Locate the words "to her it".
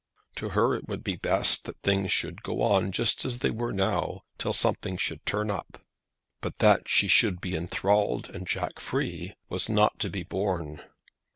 0.37-0.87